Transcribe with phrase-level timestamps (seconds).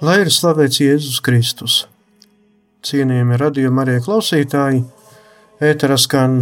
[0.00, 1.74] Lai ir slavēts Jēzus Kristus.
[2.88, 4.78] Cienījami radījumi arī klausītāji,
[5.60, 6.38] ēterā skan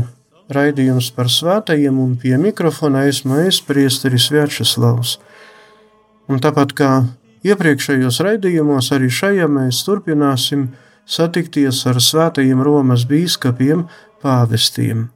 [0.55, 5.17] raidījums par svētajiem, un pie mikrofona esmu es, Priesteris Vjačeslavs.
[6.31, 6.93] Un tāpat kā
[7.51, 10.69] iepriekšējos raidījumos, arī šajā mēs turpināsim
[11.03, 13.89] satikties ar svētajiem Romas bīskapiem,
[14.23, 15.09] pāvestiem.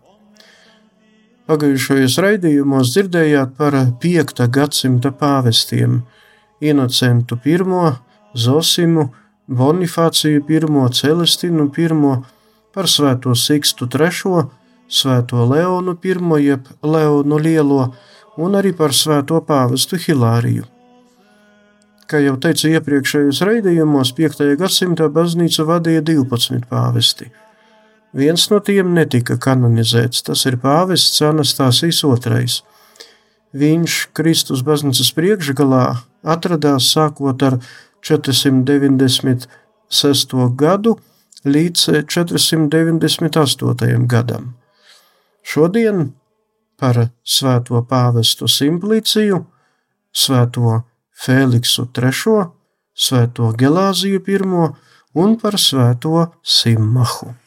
[1.46, 4.48] Pagājušajos raidījumos dzirdējāt par 5.
[4.50, 6.00] gadsimta pāvestiem-
[6.72, 9.10] Inocentu I, Zosimu,
[9.48, 10.60] Bonifāciju I,
[10.92, 11.88] Celestinu I,
[12.72, 14.46] par Svēto Sikstu III,
[14.88, 17.94] Svēto Leonu I, jeb Leonu Lielo,
[18.36, 20.64] un arī par Svēto Pāvestu Hilāriju.
[22.08, 24.42] Kā jau teicu iepriekšējos raidījumos, 5.
[24.60, 27.30] gadsimtā baznīcu vadīja 12 pāvesti.
[28.12, 32.58] Viens no tiem netika kanonizēts, tas ir pāvests Anastasijas II.
[33.56, 35.86] Viņš Kristus baznīcas priekšgalā
[36.34, 37.58] atradās sākot ar
[38.02, 40.56] 496.
[40.56, 40.98] gadu
[41.44, 44.06] līdz 498.
[44.06, 44.54] gadam.
[45.42, 46.12] Šodien
[46.78, 49.46] par svēto pāvestu Simpliciju,
[50.12, 50.82] svēto
[51.22, 52.46] Fēliksu III,
[52.94, 54.38] svēto Gelāziju I
[55.14, 57.41] un par svēto Simmahu.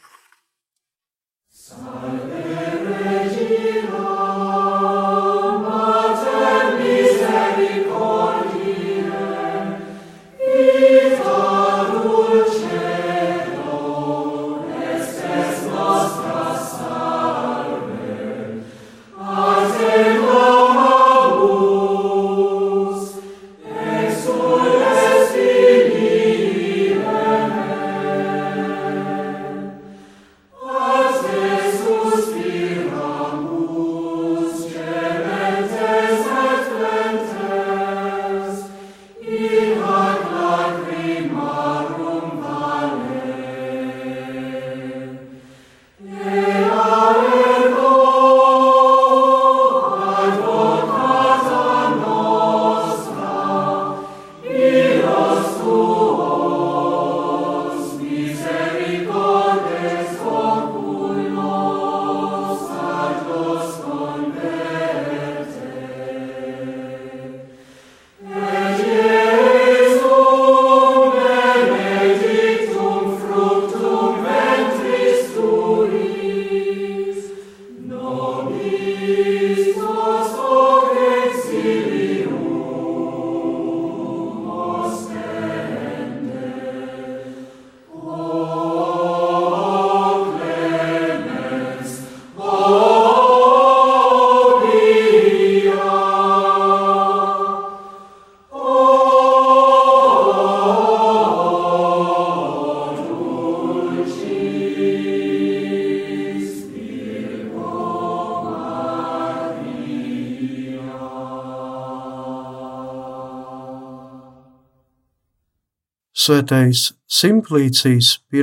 [116.26, 116.80] Svētais
[117.12, 118.42] Simplīcijas I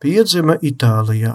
[0.00, 1.32] piedzima Itālijā.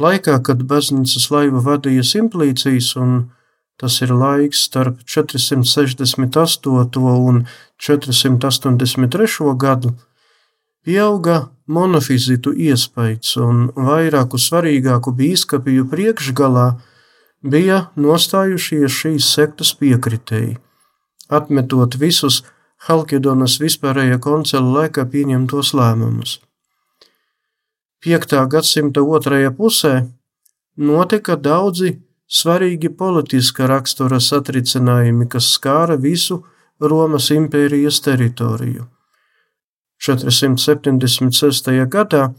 [0.00, 3.10] Laikā, kad baznīcas laivu vadīja Simplīcijas, un
[3.76, 7.02] tas ir laiks starp 468.
[7.30, 7.42] un
[7.76, 9.56] 483.
[9.64, 9.90] gadu,
[10.84, 16.68] pieauga monofizitu iespējas, un vairāku svarīgāku bīskapiju priekšgalā
[17.42, 20.56] bija nostājušies šīs sektas piekritēji,
[21.28, 22.40] atmetot visus
[22.88, 26.38] Halkidonas vispārējā koncila laikā pieņemtos lēmumus.
[28.00, 28.38] 5.
[28.48, 29.92] gadsimta otrajā pusē
[30.80, 31.90] notika daudzi
[32.24, 36.40] svarīgi politiska rakstura satricinājumi, kas skāra visu
[36.80, 38.86] Romas impērijas teritoriju.
[40.00, 41.74] 476.
[41.92, 42.30] gadā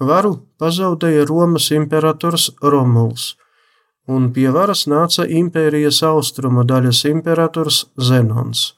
[0.00, 3.30] varu pazaudēja Romas imperators Romuls,
[4.04, 8.74] un pie varas nāca impērijas austrumu daļas imperators Zenons.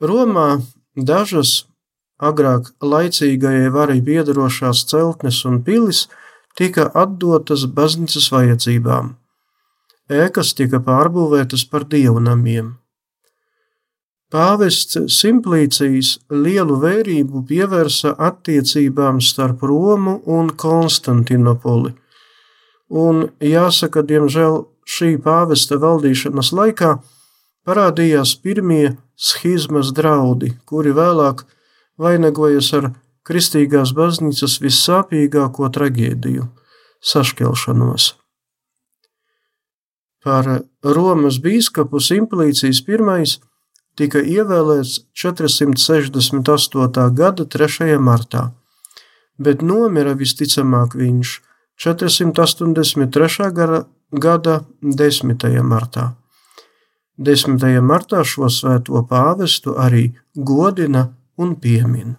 [0.00, 0.62] Romā
[0.96, 1.66] dažas
[2.16, 6.06] agrāk laicīgajai varai piedarošās celtnes un pilis
[6.56, 9.14] tika atdotas baznīcas vajadzībām.
[10.10, 12.74] Ēkas tika pārbūvētas par dievnamiem.
[14.30, 21.92] Pāvests Simplīcijas lielu vērību pievērsa attiecībām starp Romu un Konstantinopoli,
[22.88, 26.94] un jāsaka, diemžēl šī pāvesta valdīšanas laikā
[27.70, 31.44] parādījās pirmie schizmas draudi, kuri vēlāk
[32.00, 32.88] vainagojas ar
[33.26, 36.44] kristīgās baznīcas vissāpīgāko traģēdiju-
[37.10, 38.04] sašķelšanos.
[40.24, 40.44] Par
[40.84, 43.38] Romas bīskapu Simplīcijas pirmais
[43.96, 47.10] tika ievēlēts 468.
[47.14, 47.98] gada 3.
[47.98, 48.52] martā,
[49.38, 51.40] bet nomira visticamāk viņš
[51.80, 53.86] 483.
[54.12, 55.62] gada 10.
[55.62, 56.19] martā.
[57.20, 57.60] 10.
[57.84, 62.14] martā šo svēto pāvestu arī godina un piemin.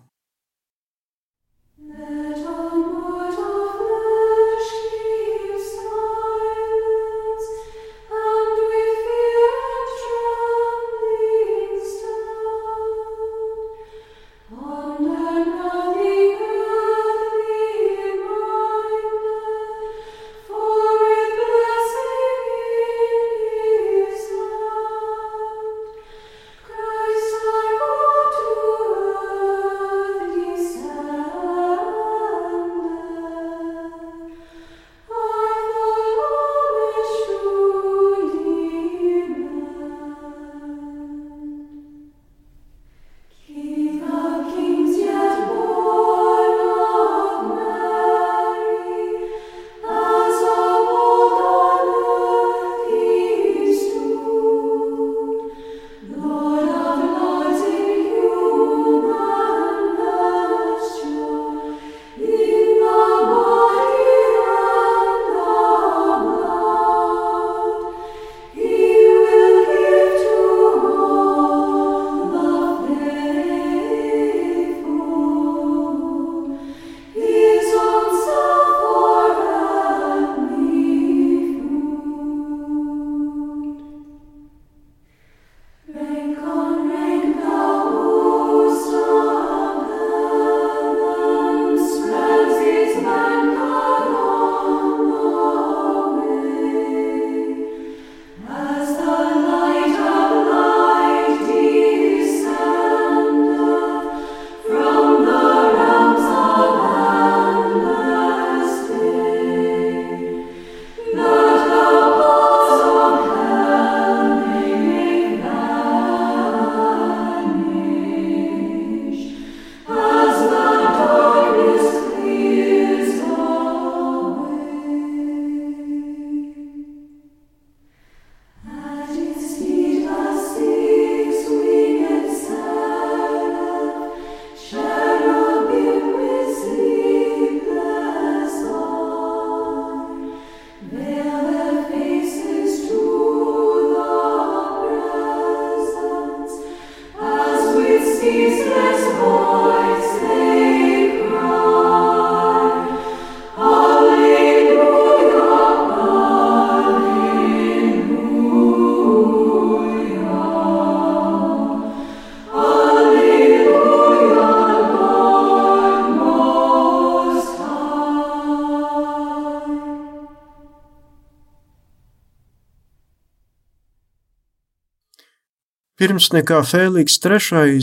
[176.02, 177.82] Pirms nekā Fēliks III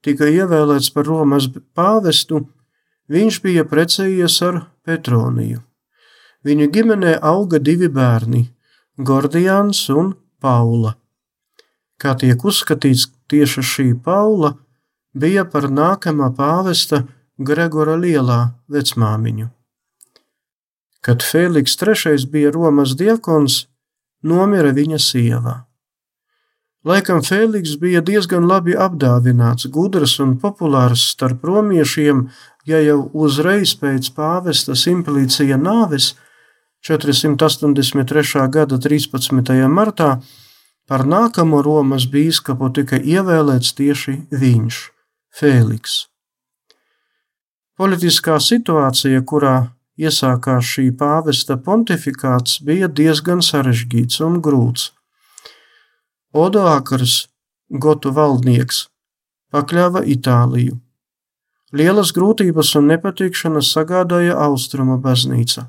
[0.00, 2.38] tika ievēlēts par Romas pāvestu,
[3.12, 4.54] viņš bija precējies ar
[4.88, 5.58] Petroniju.
[6.48, 8.46] Viņu ģimenē auga divi bērni-
[9.08, 10.94] Gordijāns un Paula.
[12.00, 14.56] Kā tiek uzskatīts, tieši šī Paula
[15.14, 17.06] bija par nākamā pāvesta
[17.38, 19.50] Gregora Lielā vecmāmiņu.
[21.02, 23.66] Kad Fēliks III bija Romas diakons,
[24.22, 25.66] nomira viņa sieva.
[26.82, 32.24] Laikam Fēliks bija diezgan labi apdāvināts, gudrs un populārs starp romiešiem,
[32.66, 36.16] ja jau uzreiz pēc pāvesta Simplīcija nāves
[36.82, 38.48] 483.
[38.50, 39.52] gada 13.
[39.70, 40.16] martā
[40.90, 44.80] par nākamo Romas bīskapu tika ievēlēts tieši viņš,
[45.38, 45.94] Fēliks.
[47.78, 49.54] Politiskā situācija, kurā
[50.02, 54.90] iesākās šī pāvesta pontifikāts, bija diezgan sarežģīts un grūts.
[56.32, 57.28] Odoākars,
[57.68, 58.86] gotu valdnieks,
[59.52, 60.78] pakļāva Itāliju.
[61.76, 65.66] Lielas grūtības un nepatikšanas sagādāja Austrumu baznīca.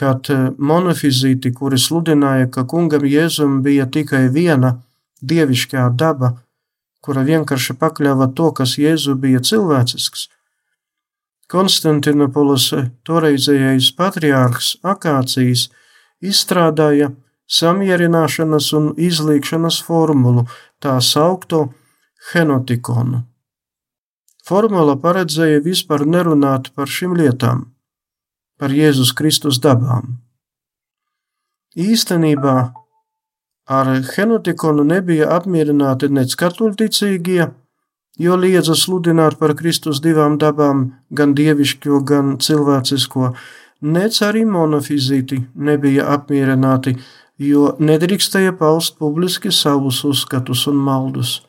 [0.00, 4.78] Kad eh, monofizīti, kuri sludināja, ka kungam Jēzum bija tikai viena
[5.20, 6.34] dievišķā daba,
[7.04, 10.28] kura vienkārši pakļāva to, kas Jēzu bija cilvēcisks,
[11.50, 12.68] Konstantinopolis
[13.02, 15.64] toreizējais patriārhs Akācijas
[16.22, 17.10] izstrādāja
[17.50, 20.46] samierināšanas un izlīkšanas formulu,
[20.82, 21.66] tā saukto
[22.32, 23.24] henotikonu.
[24.46, 27.68] Formula paredzēja vispār nerunāt par šīm lietām,
[28.58, 30.18] par Jēzus Kristus dabām.
[31.78, 32.56] Īstenībā
[33.70, 37.46] ar henotikonu nebija apmierināti nec katoļticīgie,
[38.18, 43.30] jo liedza sludināt par Kristus divām dabām, gan dievišķo, gan cilvēcisko,
[43.80, 46.96] nec arī monofizīti nebija apmierināti,
[47.40, 51.40] jo nedrīkstēja paust publiski savus uzskatus un maldus.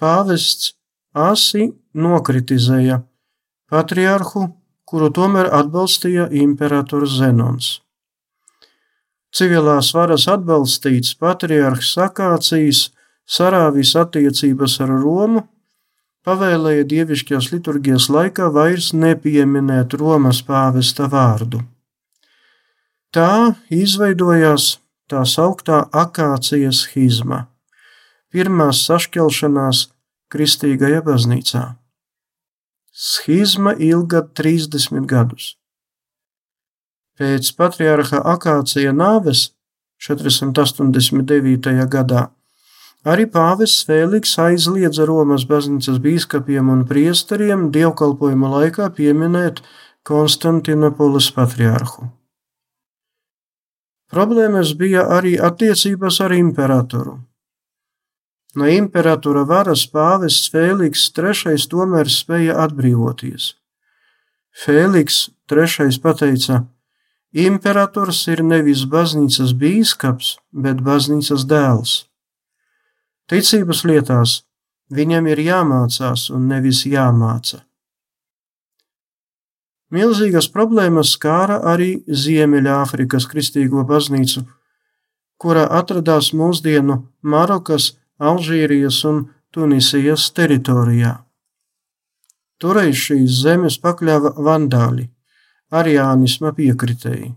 [0.00, 0.72] Pāvests
[1.12, 3.02] asi nokritizēja
[3.70, 4.48] patriarhu,
[4.88, 7.68] kuru tomēr atbalstīja imperators Zenons.
[9.32, 12.90] Civilās varas atbalstīts patriarhs Sakācijas
[13.24, 15.46] sarāvis attiecības ar Romu,
[16.26, 21.62] pavēlēja dievišķās liturgijas laikā vairs nepieminēt Romas pāvesta vārdu.
[23.12, 24.78] Tā izveidojās
[25.12, 27.42] tā sauktā akācijas schizma,
[28.32, 29.82] pirmās sašķelšanās
[30.32, 31.64] kristīgajā baznīcā.
[32.92, 35.56] Schizma ilga 30 gadus.
[37.20, 39.50] Pēc patriarha Akācija nāves
[40.00, 41.76] 489.
[41.92, 42.30] gadā
[43.02, 49.58] Arī pāvests Fēliks aizliedza Romas baznīcas bīskapiem un priesteriem dievkalpojuma laikā pieminēt
[50.06, 52.12] Konstantinopolis patriārhu.
[54.12, 57.14] Problēmas bija arī attiecības ar imperatoru.
[58.60, 63.54] No imperatora varas pāvests Fēliks III tomēr spēja atbrīvoties.
[64.52, 66.60] Fēliks III pateica:
[67.32, 71.94] Imperators ir nevis baznīcas bīskaps, bet baznīcas dēls.
[73.32, 74.42] Ticības lietās
[74.92, 77.62] viņam ir jāmācās un nevis jāmāca.
[79.92, 84.46] Milzīgas problēmas skāra arī Ziemeļāfrikas Kristīgo baznīcu,
[85.36, 91.12] kurā atradās mūsdienu Marokas, Alžīrijas un Tunisijas teritorijā.
[92.62, 95.08] Toreiz šīs zemes pakļāva vandāļi,
[95.74, 97.32] ariānisma piekritēji.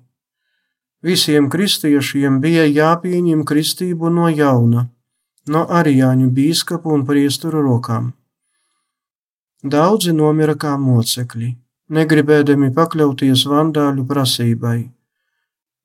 [1.06, 4.88] Visiem kristiešiem bija jāpieņem kristību no jauna
[5.52, 8.14] no arijāņu bīskapu un priesturu rokām.
[9.76, 11.52] Daudzi nomira kā mocekļi,
[11.90, 14.78] negribēdami pakļauties vandāļu prasībai.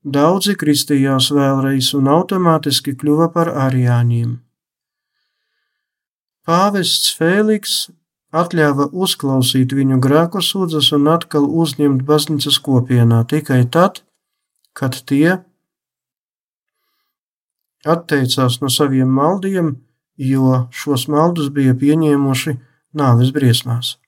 [0.00, 4.38] Daudzi kristījās vēlreiz un automātiski kļuva par arijāņiem.
[6.48, 7.74] Pāvests Fēliks
[8.32, 14.00] atļāva uzklausīt viņu grēku sūdzes un atkal uzņemt baznīcas kopienā tikai tad,
[14.72, 15.42] kad tie
[17.84, 19.74] atteicās no saviem maldiem,
[20.16, 22.56] jo šos maldus bija pieņēmuši
[22.96, 23.99] nāves briesmās.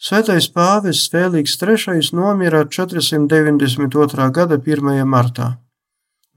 [0.00, 4.30] Svētais pāvests Fēliks III nomira 492.
[4.32, 4.94] gada 1.
[5.04, 5.50] martā,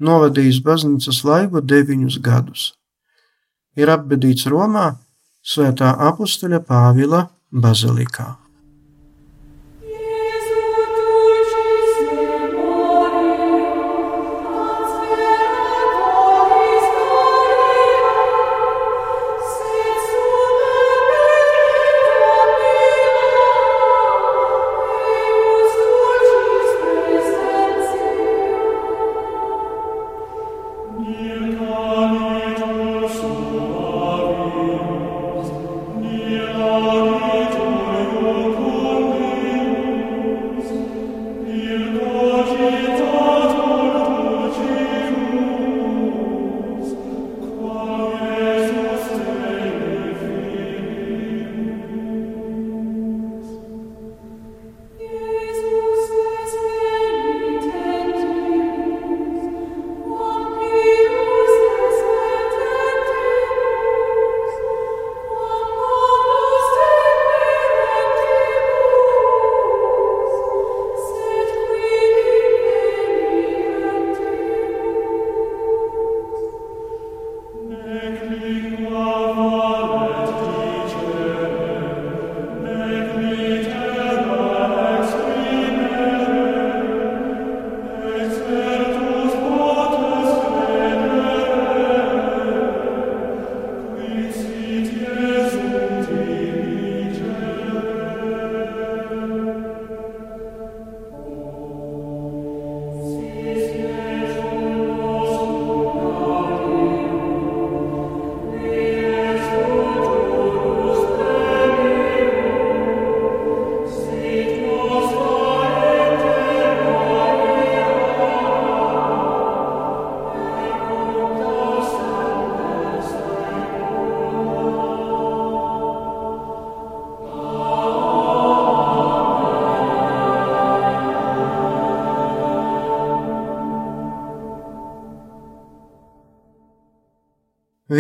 [0.03, 2.67] novadījis baznīcas laivu deviņus gadus.
[3.79, 4.89] Ir apbedīts Romā,
[5.39, 8.42] Svētā apustuļa Pāvila bazilikā.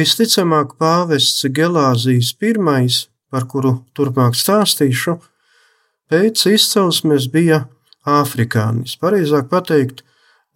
[0.03, 2.87] Visticamāk, pāvests Gelāzijas I,
[3.31, 5.13] par kuru turpmāk stāstīšu,
[6.11, 7.59] pēc izcelsmes bija
[8.03, 10.01] afrikānis, pareizāk pateikt,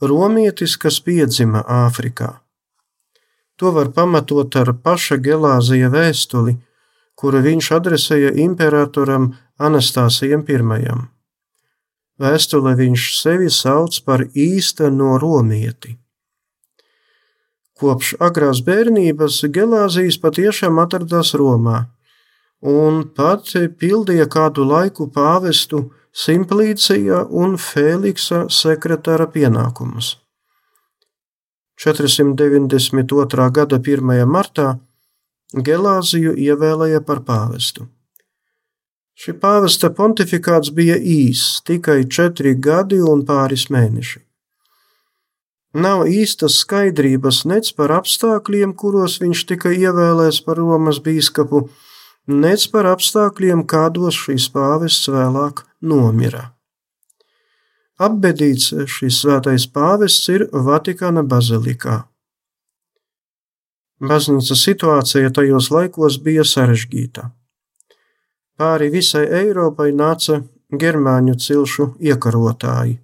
[0.01, 2.41] romietis, kas piedzima Āfrikā.
[3.57, 6.57] To var pamatot ar paša Gelāzija vēstuli,
[7.15, 9.29] kuru viņš adresēja imperatoram
[9.69, 10.97] Anastāsijam I.
[12.19, 15.95] Vēstulē viņš sevi sauc par īsteno romieti.
[17.77, 21.83] Kopš agrās bērnības Gelāzijas patiešām atradās Romā,
[22.65, 25.83] un pat pildīja kādu laiku pāvestu
[26.17, 30.15] Simplīcija un Fēliksa sekretāra pienākumus.
[31.77, 33.51] 492.
[33.53, 34.25] gada 1.
[34.25, 34.71] martā
[35.53, 37.85] Gelāziju ievēlēja par pāvestu.
[39.17, 44.26] Šī pāvesta pontifikāts bija īss, tikai četri gadi un pāris mēneši.
[45.77, 51.67] Nav īstas skaidrības nec par apstākļiem, kuros viņš tika ievēlēts par Romas bīskapu,
[52.27, 56.47] nec par apstākļiem, kādos šīs pāvests vēlāk nomira.
[58.01, 62.03] Apbedīts šis svētais pāvests ir Vatikāna bazilikā.
[64.01, 67.31] Baznīcas situācija tajos laikos bija sarežģīta.
[68.57, 72.97] Pāri visai Eiropai nāca germāņu cilšu iekarotāji.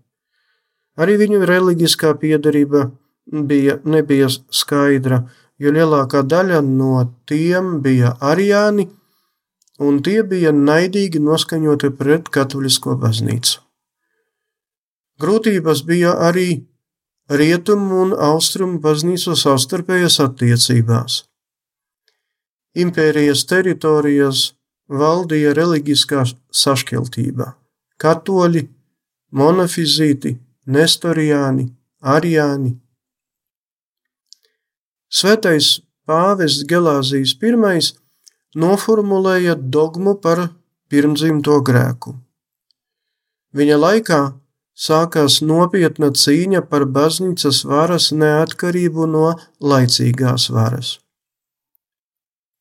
[0.99, 2.88] Arī viņu reliģiskā piedarība
[3.25, 5.23] bija, nebija skaidra,
[5.58, 8.89] jo lielākā daļa no tiem bija arijāni,
[9.79, 13.60] un tie bija naidīgi noskaņoti pret katolisko baznīcu.
[15.21, 16.63] Grūtības bija arī
[17.29, 21.23] rietumu un austrumu baznīcu savstarpējās attiecībās.
[22.73, 24.53] Impērijas teritorijas
[24.89, 27.53] valdīja reliģiskā sašķeltība-
[28.03, 28.67] katoļi,
[29.32, 31.69] monofizīti, nestorijāni,
[32.02, 32.78] arijāni.
[35.13, 37.54] Svētais pāvests Gelāzijas I
[38.60, 40.49] noformulēja dogmu par
[40.89, 42.15] pirmdzimto grēku.
[43.54, 44.21] Viņa laikā
[44.73, 50.99] sākās nopietna cīņa par baznīcas varas neatkarību no laicīgās varas.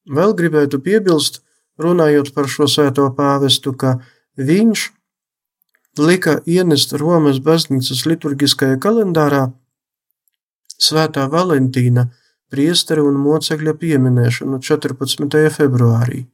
[0.09, 1.41] Vēl gribētu piebilst,
[1.79, 3.99] runājot par šo svēto pāvestu, ka
[4.37, 4.91] viņš
[5.99, 9.51] lika ienest Romas baznīcas liturgiskajā kalendārā
[10.83, 12.09] Svētā Valentīna
[12.51, 15.29] priestera un mocekļa pieminēšanu 14.
[15.53, 16.25] februārī.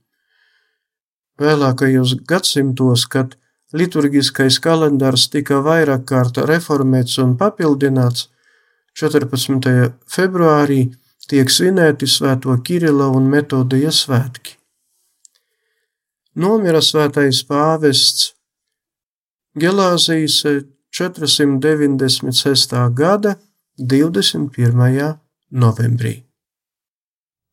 [1.38, 3.36] Vēlākajos gadsimtos, kad
[3.72, 8.28] liturgiskais kalendārs tika vairāk kārt reformēts un papildināts,
[8.98, 9.92] 14.
[10.10, 10.80] februārī
[11.28, 14.56] tiek svinēti Svēto Kirila un Metodija svētki.
[16.38, 18.37] Nomira svētais pāvests
[19.58, 20.44] Gelāzijas
[20.94, 22.70] 496.
[22.94, 23.34] gada
[23.78, 25.18] 21.
[25.50, 26.24] novembrī.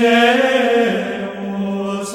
[0.00, 2.12] Deus,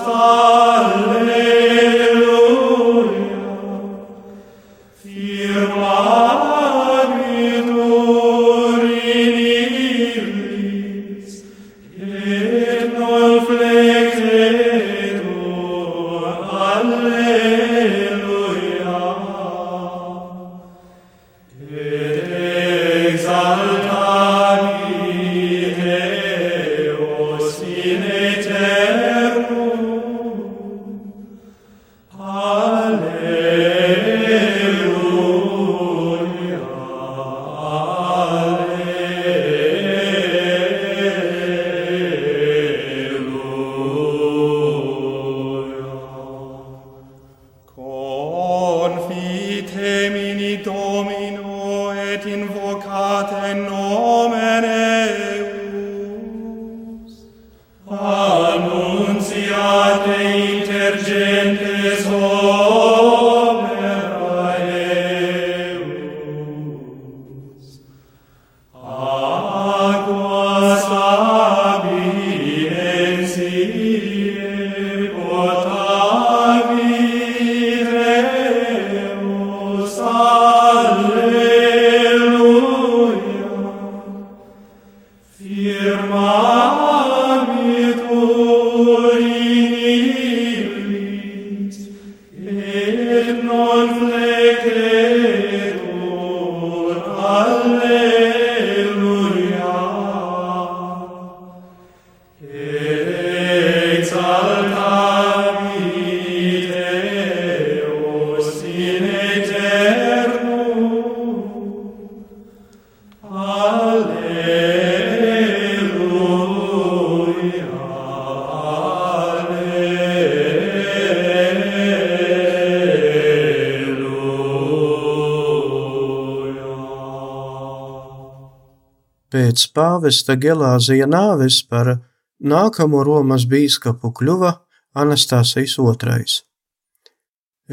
[129.58, 131.98] pēc pāvesta Gelāzija nāves par
[132.40, 134.52] nākamo Romas bīskapu kļuva
[134.94, 136.38] Anastasijas II.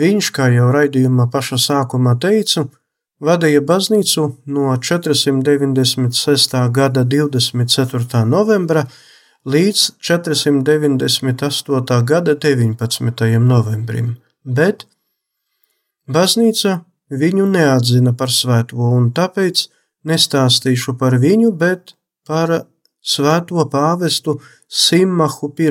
[0.01, 2.71] Viņš, kā jau raidījuma paša sākumā teicu,
[3.25, 6.73] vadīja baznīcu no 496.
[6.73, 8.25] gada 24.
[8.29, 8.87] novembra
[9.45, 12.05] līdz 498.
[12.05, 13.39] gada 19.
[13.41, 14.87] novembrim, bet
[16.09, 19.69] baznīca viņu neatzina par svēto, un tāpēc
[20.05, 21.95] nestāstīšu par viņu, bet
[22.29, 22.65] par
[23.05, 25.71] svēto pāvestu Simmahu I,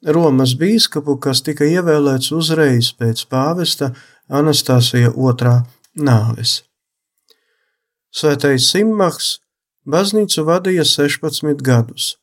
[0.00, 3.92] Romas bīskapu, kas tika ievēlēts uzreiz pēc pāvesta
[4.30, 6.62] Anastasija II nāves.
[8.10, 9.40] Svētais Simmahs
[9.86, 12.16] baznīcu vadīja 16 gadus,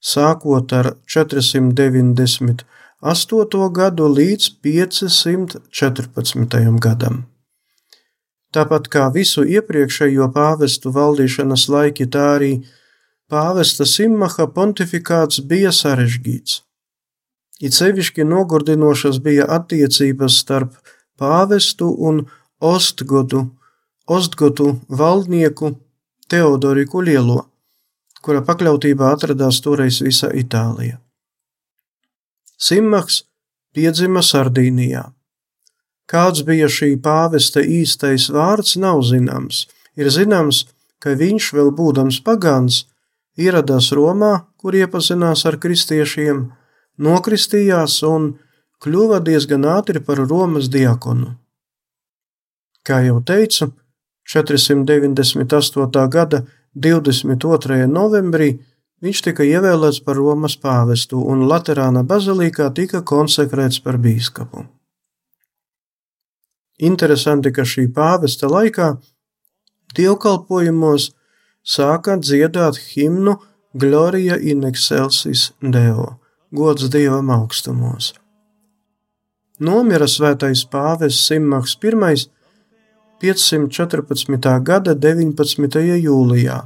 [0.00, 3.70] sākot ar 498.
[3.78, 6.78] gadu līdz 514.
[6.80, 7.24] gadam.
[8.54, 12.52] Tāpat kā visu iepriekšējo pāvestu valdīšanas laiki, tā arī
[13.30, 16.62] pāvesta Simmaha pontifikāts bija sarežģīts.
[17.64, 20.72] It sevišķi nogurdinošas bija attiecības starp
[21.18, 22.14] pāvestu un
[22.64, 23.50] Ostgodu,
[24.06, 25.74] Ostgotu valdnieku
[26.28, 27.42] Teodoriku Lielo,
[28.24, 30.96] kura pakļautībā atradās toreiz visa Itālija.
[32.56, 33.18] Simmaks
[33.76, 35.04] piedzima Sardīnijā.
[36.08, 39.66] Kāds bija šī pāvesta īstais vārds, nav zināms.
[40.00, 40.64] Ir zināms,
[41.04, 42.86] ka viņš, vēl būdams pagāns,
[43.36, 46.46] ieradās Romā, kur iepazinās ar kristiešiem,
[46.96, 48.34] nokristījās un
[48.80, 51.34] kļuva diezgan ātri par Romas diakonu.
[52.84, 53.70] Kā jau teicu,
[54.28, 56.08] 498.
[56.12, 56.44] gada
[56.74, 57.86] 22.
[57.88, 58.50] novembrī
[59.04, 64.66] viņš tika ievēlēts par Romas pāvestu un Laterāna bazilikā tika konsekrēts par bīskapu.
[66.84, 68.94] Interesanti, ka šī pāvesta laikā
[69.96, 71.12] dievkalpojumos
[71.64, 73.38] sāka dziedāt himnu
[73.72, 76.18] Gloria in excelsis Deo,
[76.52, 78.12] gods Dievam augstumos.
[79.60, 82.33] Nomira svētais pāvests Simmaks I
[83.22, 84.60] 514.
[84.64, 85.80] gada 19.
[86.02, 86.58] jūlijā,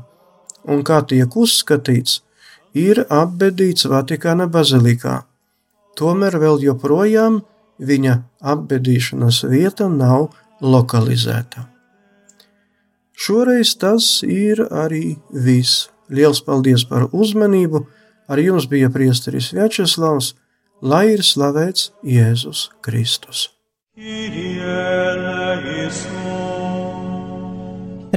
[0.64, 2.20] un kā tiek uzskatīts,
[2.74, 5.22] ir apbedīts Vatikāna bazilikā.
[5.98, 7.40] Tomēr vēl joprojām
[7.78, 8.20] viņa
[8.54, 10.30] apbedīšanas vieta nav
[10.62, 11.68] lokalizēta.
[13.18, 15.88] Šoreiz tas ir arī viss.
[16.08, 17.84] Liels paldies par uzmanību!
[18.28, 20.34] Ar jums bija priesteris Vjačeslavs,
[20.84, 23.48] lai ir slavēts Jēzus Kristus.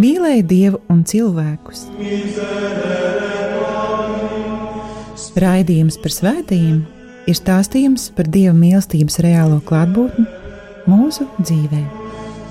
[0.00, 1.86] mīlēja Dievu un cilvēkus.
[5.34, 6.82] Raidījums par svētījumiem
[7.30, 10.26] ir stāstījums par Dieva mīlestības reālo klātbūtni
[10.90, 11.82] mūsu dzīvē.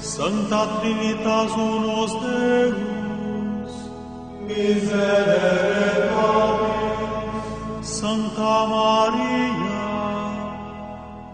[0.04, 3.78] Santa Trinitas unos Deus,
[4.50, 9.86] miserere Pablis, Santa Maria,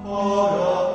[0.06, 0.89] ora